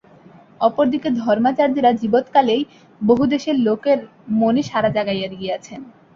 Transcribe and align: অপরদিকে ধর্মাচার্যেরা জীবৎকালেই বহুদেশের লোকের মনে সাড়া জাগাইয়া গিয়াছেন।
অপরদিকে 0.61 1.09
ধর্মাচার্যেরা 1.19 1.91
জীবৎকালেই 1.93 2.61
বহুদেশের 3.01 3.57
লোকের 3.59 3.99
মনে 4.39 4.61
সাড়া 4.63 4.89
জাগাইয়া 4.89 5.29
গিয়াছেন। 5.33 5.79